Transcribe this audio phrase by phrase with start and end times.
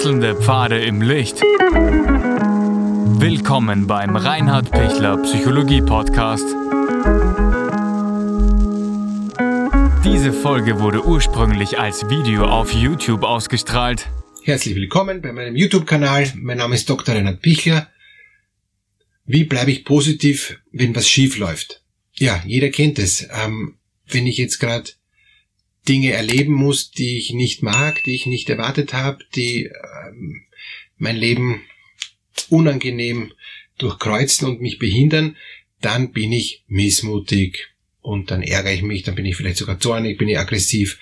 [0.00, 1.42] Wechselnde Pfade im Licht.
[3.20, 6.46] Willkommen beim Reinhard Pichler Psychologie Podcast.
[10.02, 14.08] Diese Folge wurde ursprünglich als Video auf YouTube ausgestrahlt.
[14.42, 16.32] Herzlich willkommen bei meinem YouTube-Kanal.
[16.36, 17.14] Mein Name ist Dr.
[17.14, 17.90] Reinhard Pichler.
[19.26, 21.82] Wie bleibe ich positiv, wenn was schief läuft?
[22.14, 23.28] Ja, jeder kennt es.
[23.44, 23.76] Ähm,
[24.08, 24.92] wenn ich jetzt gerade
[25.88, 30.42] Dinge erleben muss, die ich nicht mag, die ich nicht erwartet habe, die ähm,
[30.96, 31.62] mein Leben
[32.48, 33.32] unangenehm
[33.78, 35.36] durchkreuzen und mich behindern,
[35.80, 37.70] dann bin ich missmutig
[38.02, 40.98] und dann ärgere ich mich, dann bin ich vielleicht sogar zornig, bin ich aggressiv.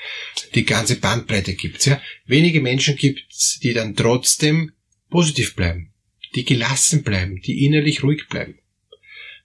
[0.55, 2.01] Die ganze Bandbreite gibt's ja.
[2.27, 4.73] Wenige Menschen gibt's, die dann trotzdem
[5.10, 5.93] positiv bleiben,
[6.35, 8.59] die gelassen bleiben, die innerlich ruhig bleiben.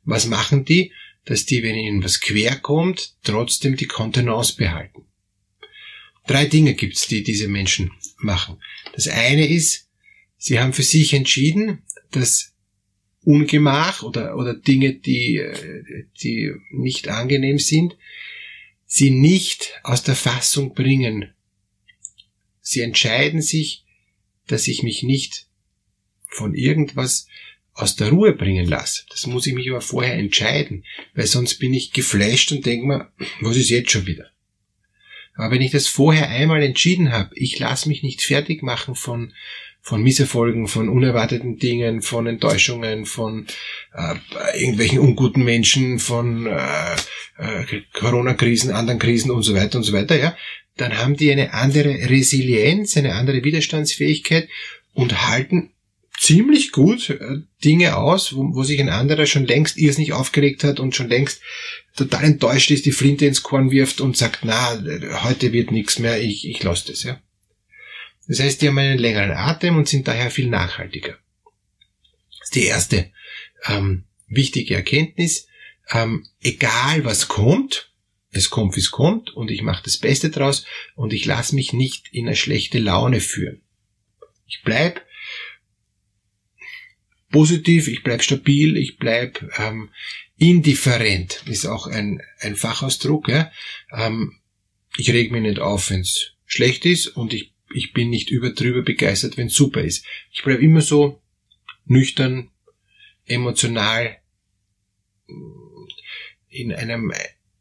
[0.04, 0.91] Was machen die?
[1.26, 5.05] Dass die, wenn ihnen was quer kommt, trotzdem die Kontenance behalten.
[6.26, 8.62] Drei Dinge gibt's, die diese Menschen machen.
[8.93, 9.90] Das eine ist,
[10.38, 12.54] sie haben für sich entschieden, dass
[13.24, 15.41] Ungemach oder, oder Dinge, die,
[16.21, 17.98] die nicht angenehm sind,
[18.85, 21.34] sie nicht aus der Fassung bringen.
[22.62, 23.85] Sie entscheiden sich,
[24.48, 25.48] dass ich mich nicht
[26.27, 27.27] von irgendwas
[27.74, 29.04] aus der Ruhe bringen lasse.
[29.10, 33.12] Das muss ich mich aber vorher entscheiden, weil sonst bin ich geflasht und denke mir,
[33.41, 34.32] was ist jetzt schon wieder?
[35.35, 39.34] Aber wenn ich das vorher einmal entschieden habe, ich lasse mich nicht fertig machen von,
[39.81, 43.48] von Misserfolgen, von unerwarteten Dingen, von Enttäuschungen, von
[43.93, 46.95] äh, irgendwelchen unguten Menschen, von äh,
[47.37, 50.37] äh, Corona-Krisen, anderen Krisen und so weiter und so weiter, ja,
[50.77, 54.47] dann haben die eine andere Resilienz, eine andere Widerstandsfähigkeit
[54.93, 55.73] und halten
[56.19, 60.79] ziemlich gut äh, Dinge aus, wo, wo sich ein anderer schon längst irrsinnig aufgeregt hat
[60.79, 61.41] und schon längst
[61.95, 64.81] total enttäuscht ist, die Flinte ins Korn wirft und sagt, na,
[65.23, 67.22] heute wird nichts mehr, ich, ich lasse das, ja.
[68.28, 71.17] Das heißt, die haben einen längeren Atem und sind daher viel nachhaltiger.
[72.40, 73.12] Das ist die erste
[73.66, 75.47] ähm, wichtige Erkenntnis.
[75.90, 77.91] Ähm, egal was kommt,
[78.31, 80.66] es kommt, wie es kommt, und ich mache das Beste draus
[80.96, 83.62] und ich lasse mich nicht in eine schlechte Laune führen.
[84.47, 85.06] Ich bleib
[87.34, 89.90] positiv, ich bleib stabil, ich bleib ähm,
[90.38, 93.28] indifferent, ist auch ein, ein Fachausdruck.
[93.28, 93.52] Ja?
[93.92, 94.40] Ähm,
[94.96, 99.36] ich reg mich nicht auf, wenn's schlecht ist und ich, ich bin nicht überdrüber begeistert,
[99.36, 100.06] wenn's super ist.
[100.32, 101.22] Ich bleib immer so
[101.86, 102.52] nüchtern,
[103.26, 104.18] emotional
[106.50, 107.12] in einem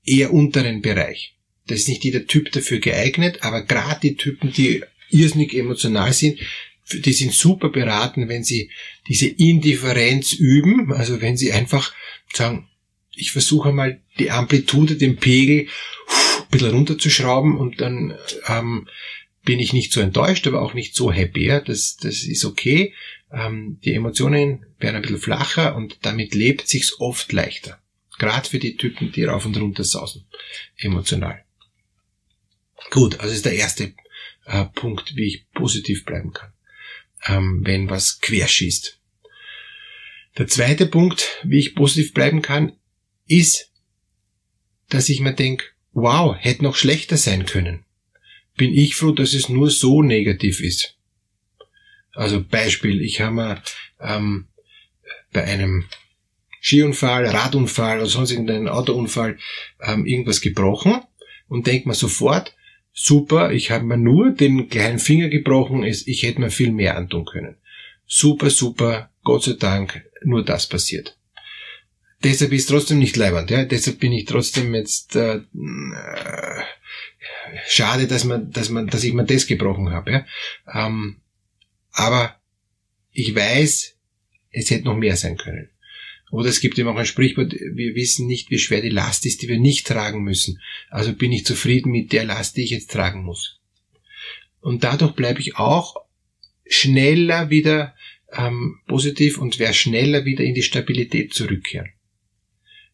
[0.04, 1.36] eher unteren Bereich.
[1.66, 6.40] Das ist nicht jeder Typ dafür geeignet, aber gerade die Typen, die irrsinnig emotional sind,
[6.90, 8.70] die sind super beraten, wenn sie
[9.08, 11.94] diese Indifferenz üben, also wenn sie einfach
[12.32, 12.68] sagen,
[13.14, 15.68] ich versuche mal die Amplitude, den Pegel
[16.38, 18.16] ein bisschen runterzuschrauben und dann
[18.46, 18.88] ähm,
[19.44, 21.46] bin ich nicht so enttäuscht, aber auch nicht so happy.
[21.64, 22.94] Das, das ist okay.
[23.30, 27.80] Ähm, die Emotionen werden ein bisschen flacher und damit lebt sich's oft leichter.
[28.18, 30.24] Gerade für die Typen, die rauf und runter sausen.
[30.76, 31.44] Emotional.
[32.90, 33.94] Gut, also ist der erste
[34.46, 36.52] äh, Punkt, wie ich positiv bleiben kann
[37.26, 38.98] wenn was querschießt.
[40.38, 42.72] Der zweite Punkt, wie ich positiv bleiben kann,
[43.26, 43.70] ist,
[44.88, 47.84] dass ich mir denke, wow, hätte noch schlechter sein können.
[48.56, 50.96] Bin ich froh, dass es nur so negativ ist.
[52.14, 53.62] Also Beispiel, ich habe mir
[54.00, 54.48] ähm,
[55.32, 55.86] bei einem
[56.60, 59.38] Skiunfall, Radunfall oder sonst irgendeinen Autounfall
[59.80, 61.00] ähm, irgendwas gebrochen
[61.48, 62.54] und denke mir sofort,
[62.92, 67.24] Super, ich habe mir nur den kleinen Finger gebrochen, ich hätte mir viel mehr antun
[67.24, 67.56] können.
[68.06, 71.16] Super, super, Gott sei Dank, nur das passiert.
[72.22, 73.64] Deshalb ist trotzdem nicht leibend, ja.
[73.64, 76.62] Deshalb bin ich trotzdem jetzt äh, äh,
[77.66, 80.26] schade, dass man, dass man, dass ich mir das gebrochen habe, ja.
[80.72, 81.20] Ähm,
[81.92, 82.36] aber
[83.10, 83.96] ich weiß,
[84.52, 85.70] es hätte noch mehr sein können.
[86.32, 89.42] Oder es gibt immer auch ein Sprichwort, wir wissen nicht, wie schwer die Last ist,
[89.42, 90.62] die wir nicht tragen müssen.
[90.88, 93.60] Also bin ich zufrieden mit der Last, die ich jetzt tragen muss.
[94.62, 95.94] Und dadurch bleibe ich auch
[96.64, 97.94] schneller wieder
[98.32, 101.90] ähm, positiv und werde schneller wieder in die Stabilität zurückkehren.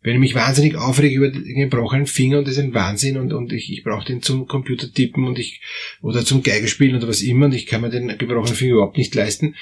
[0.03, 3.33] Wenn ich mich wahnsinnig aufrege über den gebrochenen Finger und das ist ein Wahnsinn und,
[3.33, 5.61] und ich, ich brauche den zum Computer tippen und ich
[6.03, 9.15] oder zum Geigespielen oder was immer und ich kann mir den gebrochenen Finger überhaupt nicht
[9.15, 9.55] leisten,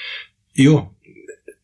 [0.55, 0.89] jo,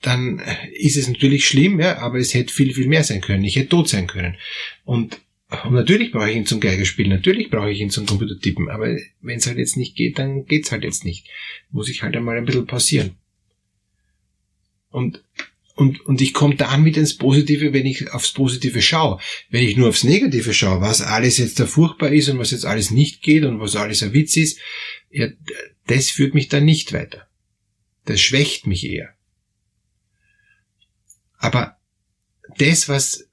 [0.03, 0.41] dann
[0.73, 3.43] ist es natürlich schlimm, ja, aber es hätte viel, viel mehr sein können.
[3.43, 4.35] Ich hätte tot sein können.
[4.83, 5.19] Und,
[5.63, 9.37] und natürlich brauche ich ihn zum Geigerspielen, natürlich brauche ich ihn zum Computertippen, aber wenn
[9.37, 11.27] es halt jetzt nicht geht, dann geht's halt jetzt nicht.
[11.71, 13.15] Muss ich halt einmal ein bisschen pausieren.
[14.89, 15.23] Und
[15.75, 19.19] und, und ich komme dann wieder ins Positive, wenn ich aufs Positive schaue.
[19.49, 22.65] Wenn ich nur aufs Negative schaue, was alles jetzt da furchtbar ist und was jetzt
[22.65, 24.59] alles nicht geht und was alles ein Witz ist,
[25.09, 25.29] ja,
[25.87, 27.27] das führt mich dann nicht weiter.
[28.05, 29.15] Das schwächt mich eher.
[31.43, 31.77] Aber
[32.57, 33.29] das, was,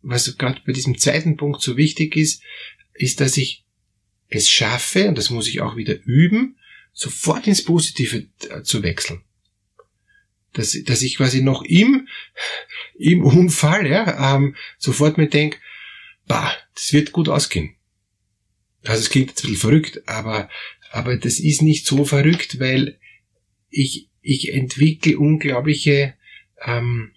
[0.00, 2.42] was gerade bei diesem zweiten Punkt so wichtig ist,
[2.92, 3.64] ist, dass ich
[4.26, 6.58] es schaffe, und das muss ich auch wieder üben,
[6.92, 8.26] sofort ins Positive
[8.64, 9.22] zu wechseln.
[10.54, 12.08] Dass, dass ich quasi noch im,
[12.98, 15.58] im Unfall ja, ähm, sofort mir denke,
[16.26, 17.76] bah, das wird gut ausgehen.
[18.82, 20.50] Also es klingt jetzt ein bisschen verrückt, aber,
[20.90, 22.98] aber das ist nicht so verrückt, weil
[23.70, 26.14] ich, ich entwickle unglaubliche
[26.64, 27.12] ähm,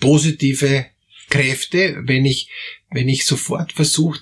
[0.00, 0.86] positive
[1.28, 2.50] Kräfte, wenn ich,
[2.90, 4.20] wenn ich sofort versuche,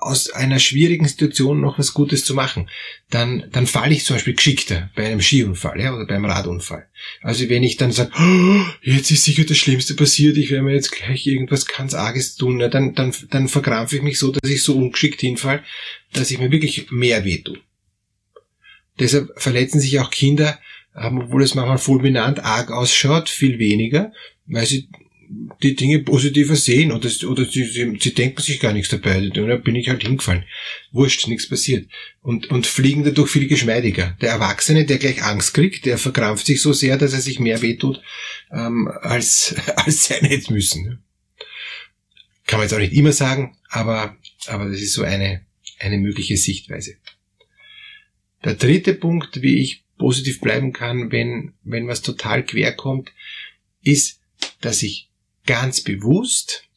[0.00, 2.68] aus einer schwierigen Situation noch was Gutes zu machen,
[3.10, 6.88] dann, dann falle ich zum Beispiel geschickter bei einem Skiunfall ja, oder beim Radunfall.
[7.20, 10.74] Also wenn ich dann sage, oh, jetzt ist sicher das Schlimmste passiert, ich werde mir
[10.74, 14.50] jetzt gleich irgendwas ganz Arges tun, ja, dann, dann, dann verkrampfe ich mich so, dass
[14.50, 15.62] ich so ungeschickt hinfall,
[16.12, 17.58] dass ich mir wirklich mehr wehtue.
[18.98, 20.58] Deshalb verletzen sich auch Kinder,
[20.94, 24.12] obwohl es manchmal fulminant arg ausschaut, viel weniger,
[24.46, 24.88] weil sie
[25.62, 29.30] die Dinge positiver sehen oder, oder sie, sie, sie denken sich gar nichts dabei.
[29.32, 30.44] Da bin ich halt hingefallen.
[30.90, 31.88] Wurscht, nichts passiert.
[32.20, 34.16] Und, und fliegen dadurch viel geschmeidiger.
[34.20, 37.62] Der Erwachsene, der gleich Angst kriegt, der verkrampft sich so sehr, dass er sich mehr
[37.62, 38.02] wehtut,
[38.52, 41.02] ähm, als, als sein hätte müssen.
[42.46, 44.16] Kann man jetzt auch nicht immer sagen, aber,
[44.46, 45.46] aber das ist so eine,
[45.78, 46.96] eine mögliche Sichtweise.
[48.44, 53.12] Der dritte Punkt, wie ich positiv bleiben kann, wenn, wenn was total quer kommt,
[53.84, 54.20] ist,
[54.60, 55.08] dass ich
[55.46, 56.68] ganz bewusst,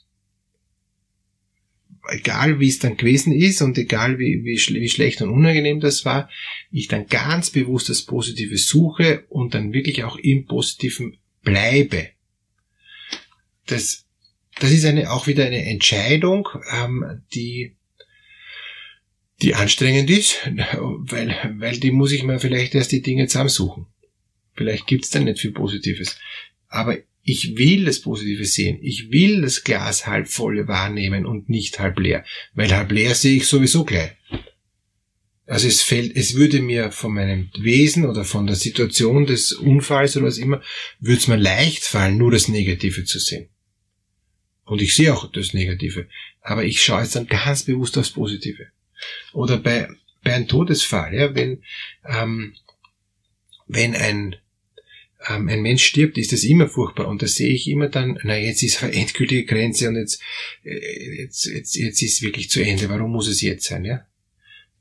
[2.08, 6.06] egal wie es dann gewesen ist und egal wie, wie, wie schlecht und unangenehm das
[6.06, 6.30] war,
[6.70, 12.10] ich dann ganz bewusst das Positive suche und dann wirklich auch im Positiven bleibe.
[13.66, 14.06] Das,
[14.60, 17.76] das ist eine, auch wieder eine Entscheidung, ähm, die,
[19.42, 23.88] die anstrengend ist, weil, weil die muss ich mir vielleicht erst die Dinge zusammensuchen.
[24.54, 26.18] Vielleicht gibt's dann nicht viel Positives.
[26.70, 28.78] Aber ich will das Positive sehen.
[28.82, 32.24] Ich will das Glas halb voll wahrnehmen und nicht halb leer.
[32.54, 34.12] Weil halb leer sehe ich sowieso gleich.
[35.48, 40.16] Also es fällt, es würde mir von meinem Wesen oder von der Situation des Unfalls
[40.18, 40.62] oder was immer,
[41.00, 43.50] würde es mir leicht fallen, nur das Negative zu sehen.
[44.64, 46.08] Und ich sehe auch das Negative.
[46.42, 48.68] Aber ich schaue jetzt dann ganz bewusst aufs Positive.
[49.34, 49.88] Oder bei,
[50.24, 51.64] bei einem Todesfall, ja, wenn,
[52.08, 52.54] ähm,
[53.68, 54.36] wenn ein,
[55.28, 57.08] ähm, ein Mensch stirbt, ist das immer furchtbar.
[57.08, 60.22] Und da sehe ich immer dann, na jetzt ist eine endgültige Grenze und jetzt,
[60.64, 62.90] äh, jetzt, jetzt, jetzt ist es wirklich zu Ende.
[62.90, 64.06] Warum muss es jetzt sein, ja?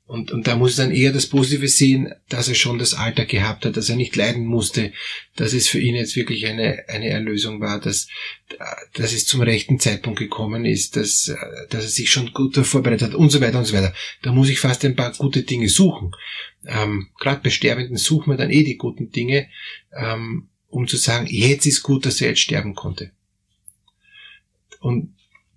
[0.06, 3.25] Und, und da muss es dann eher das Positive sehen, dass er schon das Alter
[3.25, 4.93] gehabt hat, dass er nicht leiden musste,
[5.37, 8.09] dass es für ihn jetzt wirklich eine, eine Erlösung war, dass,
[8.93, 11.35] dass es zum rechten Zeitpunkt gekommen ist, dass,
[11.71, 13.95] dass er sich schon gut vorbereitet hat und so weiter und so weiter.
[14.21, 16.11] Da muss ich fast ein paar gute Dinge suchen.
[16.67, 19.49] Ähm, Gerade bei Sterbenden suchen wir dann eh die guten Dinge,
[19.97, 23.11] ähm, um zu sagen, jetzt ist gut, dass er jetzt sterben konnte.
[24.81, 25.15] Und,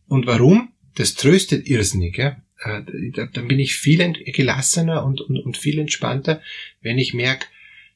[0.08, 0.72] und warum?
[0.96, 6.42] Das tröstet irrsinnig, ja dann bin ich viel gelassener und, und, und viel entspannter,
[6.82, 7.46] wenn ich merke,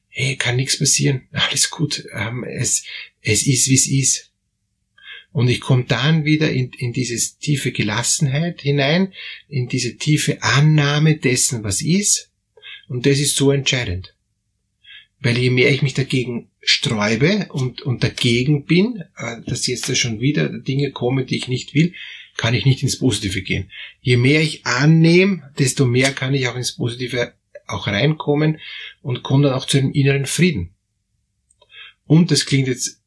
[0.08, 2.84] hey, kann nichts passieren, alles gut, ähm, es,
[3.20, 4.28] es ist, wie es ist.
[5.32, 9.14] Und ich komme dann wieder in, in diese tiefe Gelassenheit hinein,
[9.48, 12.30] in diese tiefe Annahme dessen, was ist.
[12.86, 14.14] Und das ist so entscheidend.
[15.20, 19.94] Weil je mehr ich mich dagegen sträube und, und dagegen bin, äh, dass jetzt da
[19.94, 21.94] schon wieder Dinge kommen, die ich nicht will,
[22.36, 23.70] kann ich nicht ins Positive gehen.
[24.00, 27.34] Je mehr ich annehme, desto mehr kann ich auch ins Positive
[27.66, 28.58] auch reinkommen
[29.02, 30.70] und komme dann auch zu einem inneren Frieden.
[32.06, 33.00] Und das klingt jetzt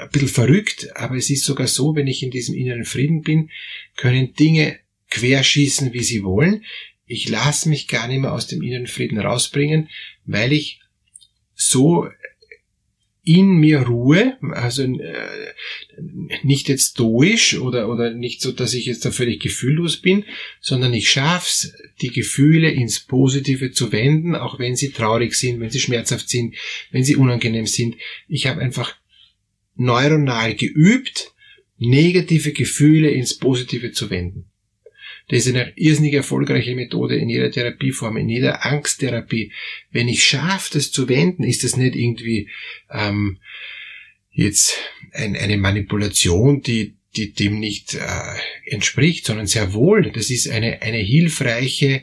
[0.00, 3.50] ein bisschen verrückt, aber es ist sogar so, wenn ich in diesem inneren Frieden bin,
[3.96, 4.78] können Dinge
[5.10, 6.64] querschießen, wie sie wollen.
[7.06, 9.88] Ich lasse mich gar nicht mehr aus dem inneren Frieden rausbringen,
[10.24, 10.80] weil ich
[11.54, 12.08] so
[13.24, 15.54] in mir Ruhe, also äh,
[16.42, 20.24] nicht jetzt stoisch oder, oder nicht so, dass ich jetzt da völlig gefühllos bin,
[20.60, 25.70] sondern ich schaff's, die Gefühle ins Positive zu wenden, auch wenn sie traurig sind, wenn
[25.70, 26.56] sie schmerzhaft sind,
[26.90, 27.96] wenn sie unangenehm sind.
[28.26, 28.96] Ich habe einfach
[29.76, 31.32] neuronal geübt,
[31.78, 34.51] negative Gefühle ins Positive zu wenden.
[35.28, 39.52] Das ist eine irrsinnig erfolgreiche Methode in jeder Therapieform, in jeder Angsttherapie.
[39.90, 42.48] Wenn ich schaffe, das zu wenden, ist das nicht irgendwie
[42.90, 43.38] ähm,
[44.30, 44.78] jetzt
[45.12, 50.82] ein, eine Manipulation, die, die dem nicht äh, entspricht, sondern sehr wohl, das ist eine,
[50.82, 52.02] eine hilfreiche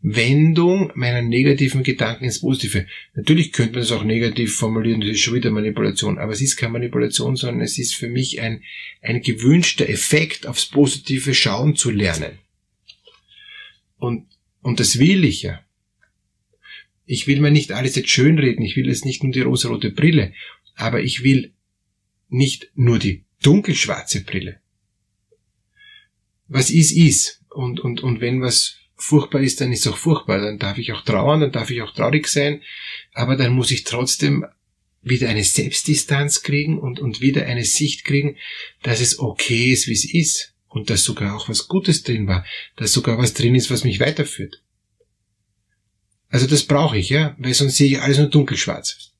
[0.00, 2.86] Wendung meiner negativen Gedanken ins Positive.
[3.14, 6.56] Natürlich könnte man das auch negativ formulieren, das ist schon wieder Manipulation, aber es ist
[6.56, 8.62] keine Manipulation, sondern es ist für mich ein,
[9.02, 12.38] ein gewünschter Effekt, aufs Positive schauen zu lernen.
[13.98, 14.26] Und,
[14.62, 15.60] und das will ich ja.
[17.04, 20.32] Ich will mir nicht alles jetzt schönreden, ich will jetzt nicht nur die rosarote Brille,
[20.74, 21.52] aber ich will
[22.28, 24.60] nicht nur die dunkelschwarze Brille.
[26.46, 27.42] Was ist, ist.
[27.50, 30.38] Und, und, und wenn was furchtbar ist, dann ist es auch furchtbar.
[30.38, 32.62] Dann darf ich auch trauern, dann darf ich auch traurig sein,
[33.12, 34.44] aber dann muss ich trotzdem
[35.02, 38.36] wieder eine Selbstdistanz kriegen und, und wieder eine Sicht kriegen,
[38.82, 42.44] dass es okay ist, wie es ist und dass sogar auch was Gutes drin war,
[42.76, 44.62] dass sogar was drin ist, was mich weiterführt.
[46.30, 49.12] Also das brauche ich, ja, weil sonst sehe ich alles nur dunkelschwarz.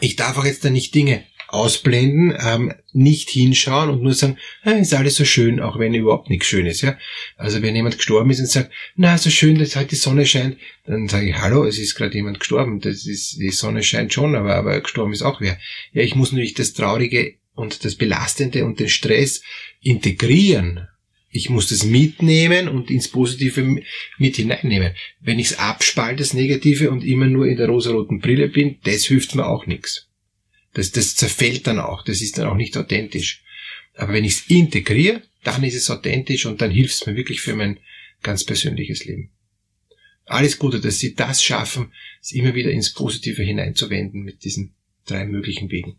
[0.00, 4.70] Ich darf auch jetzt da nicht Dinge ausblenden, ähm, nicht hinschauen und nur sagen, ah,
[4.70, 6.96] ist alles so schön, auch wenn überhaupt nichts schön ist, ja.
[7.36, 10.56] Also wenn jemand gestorben ist und sagt, na, so schön, dass halt die Sonne scheint,
[10.86, 14.34] dann sage ich, hallo, es ist gerade jemand gestorben, das ist, die Sonne scheint schon,
[14.34, 15.58] aber, aber gestorben ist auch wer.
[15.92, 19.42] Ja, ich muss natürlich das Traurige und das Belastende und den Stress
[19.80, 20.88] integrieren.
[21.34, 23.82] Ich muss das mitnehmen und ins Positive
[24.18, 24.92] mit hineinnehmen.
[25.20, 29.06] Wenn ich es abspalte, das Negative, und immer nur in der rosaroten Brille bin, das
[29.06, 30.08] hilft mir auch nichts.
[30.74, 33.42] Das, das zerfällt dann auch, das ist dann auch nicht authentisch.
[33.94, 37.40] Aber wenn ich es integriere, dann ist es authentisch und dann hilft es mir wirklich
[37.40, 37.78] für mein
[38.22, 39.30] ganz persönliches Leben.
[40.24, 44.74] Alles Gute, dass Sie das schaffen, es immer wieder ins Positive hineinzuwenden mit diesen
[45.06, 45.98] drei möglichen Wegen.